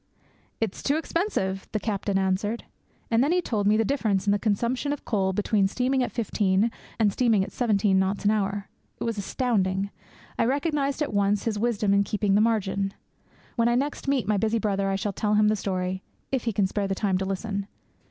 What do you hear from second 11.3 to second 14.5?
his wisdom in keeping the margin. When I next meet my